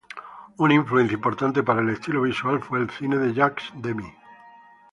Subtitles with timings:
[0.57, 4.11] Una influencia importante para el estilo visual fue el cine de Jacques Demy.